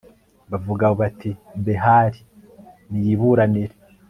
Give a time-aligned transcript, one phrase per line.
[0.51, 1.29] bavuga bati
[1.65, 2.19] behali
[2.89, 3.75] niyiburanire